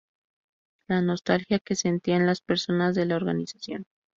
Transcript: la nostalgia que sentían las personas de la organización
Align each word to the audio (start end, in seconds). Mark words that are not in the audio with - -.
la 0.87 1.03
nostalgia 1.03 1.59
que 1.59 1.75
sentían 1.75 2.25
las 2.25 2.41
personas 2.41 2.95
de 2.95 3.05
la 3.05 3.15
organización 3.17 3.85